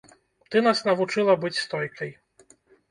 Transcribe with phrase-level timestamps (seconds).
[0.55, 2.17] Ты нас навучыла быць стойкай.